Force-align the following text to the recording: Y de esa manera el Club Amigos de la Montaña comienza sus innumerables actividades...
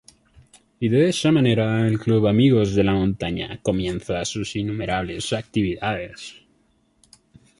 Y 0.79 0.89
de 0.89 1.09
esa 1.09 1.31
manera 1.31 1.87
el 1.87 1.99
Club 1.99 2.25
Amigos 2.25 2.73
de 2.73 2.83
la 2.83 2.95
Montaña 2.95 3.59
comienza 3.61 4.25
sus 4.25 4.55
innumerables 4.55 5.31
actividades... 5.31 6.41